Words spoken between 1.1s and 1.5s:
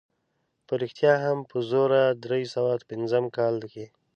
هم